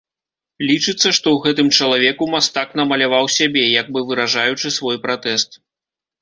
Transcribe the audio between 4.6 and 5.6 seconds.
свой пратэст.